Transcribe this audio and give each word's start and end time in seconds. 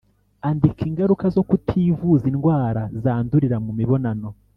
Andika 0.49 0.81
ingaruka 0.89 1.25
zo 1.35 1.43
kutivuza 1.49 2.25
indwara 2.31 2.81
zandurira 3.03 3.57
mu 3.65 3.71
mibonano 3.79 4.29